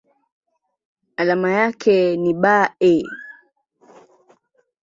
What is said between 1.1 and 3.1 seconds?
Alama yake ni Be.